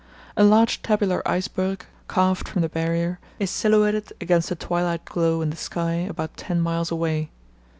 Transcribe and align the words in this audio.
A 0.35 0.43
large 0.43 0.81
tabular 0.81 1.21
iceberg, 1.29 1.85
calved 2.09 2.47
from 2.47 2.63
the 2.63 2.69
Barrier, 2.69 3.19
is 3.37 3.51
silhouetted 3.51 4.11
against 4.19 4.49
the 4.49 4.55
twilight 4.55 5.05
glow 5.05 5.41
in 5.43 5.51
the 5.51 5.55
sky 5.55 5.93
about 6.09 6.35
ten 6.35 6.59
miles 6.59 6.89
away. 6.89 7.29